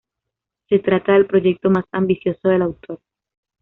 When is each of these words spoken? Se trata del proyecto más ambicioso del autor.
Se 0.67 0.79
trata 0.79 1.13
del 1.13 1.27
proyecto 1.27 1.69
más 1.69 1.85
ambicioso 1.91 2.47
del 2.49 2.63
autor. 2.63 2.99